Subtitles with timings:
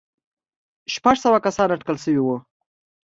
[0.93, 2.37] شپږ سوه کسان اټکل شوي وو.